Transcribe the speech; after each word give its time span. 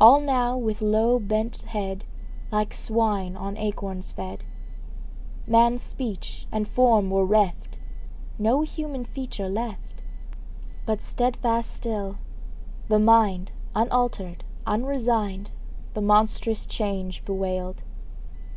All 0.00 0.18
now 0.18 0.56
with 0.56 0.82
low 0.82 1.20
bent 1.20 1.62
head, 1.62 2.04
Like 2.50 2.74
swine, 2.74 3.36
on 3.36 3.56
acorns 3.56 4.10
fed; 4.10 4.42
Man's 5.46 5.80
speech 5.80 6.48
and 6.50 6.66
form 6.66 7.08
were 7.08 7.24
reft, 7.24 7.78
No 8.36 8.62
human 8.62 9.04
feature 9.04 9.48
left; 9.48 10.02
But 10.86 11.00
steadfast 11.00 11.72
still, 11.72 12.16
the 12.88 12.98
mind, 12.98 13.52
Unaltered, 13.76 14.42
unresigned, 14.66 15.52
The 15.94 16.00
monstrous 16.00 16.66
change 16.66 17.24
bewailed. 17.24 17.84